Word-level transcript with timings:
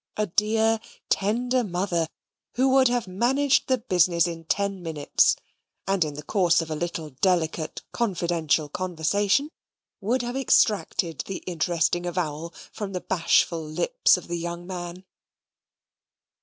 a 0.17 0.25
dear, 0.25 0.79
tender 1.09 1.63
mother, 1.63 2.07
who 2.55 2.69
would 2.69 2.87
have 2.87 3.05
managed 3.07 3.67
the 3.67 3.77
business 3.77 4.25
in 4.25 4.43
ten 4.45 4.81
minutes, 4.81 5.35
and, 5.87 6.03
in 6.03 6.15
the 6.15 6.23
course 6.23 6.59
of 6.59 6.71
a 6.71 6.75
little 6.75 7.11
delicate 7.11 7.83
confidential 7.91 8.67
conversation, 8.67 9.51
would 9.99 10.23
have 10.23 10.35
extracted 10.35 11.19
the 11.27 11.43
interesting 11.45 12.07
avowal 12.07 12.51
from 12.71 12.93
the 12.93 13.01
bashful 13.01 13.63
lips 13.63 14.17
of 14.17 14.27
the 14.27 14.39
young 14.39 14.65
man! 14.65 15.05